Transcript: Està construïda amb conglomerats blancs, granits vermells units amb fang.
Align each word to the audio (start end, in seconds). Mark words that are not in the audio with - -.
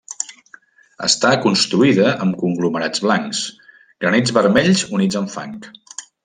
Està 1.07 1.33
construïda 1.43 2.07
amb 2.27 2.39
conglomerats 2.45 3.05
blancs, 3.05 3.43
granits 4.07 4.35
vermells 4.39 4.83
units 5.01 5.21
amb 5.23 5.35
fang. 5.37 5.55